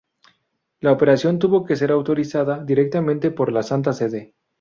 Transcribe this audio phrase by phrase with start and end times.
[0.79, 4.33] La operación tuvo que ser autorizada directamente por la Santa Sede.